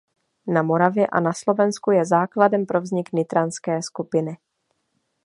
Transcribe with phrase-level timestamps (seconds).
[0.47, 4.37] Na Moravě a na Slovensku je základem pro vznik nitranské skupiny.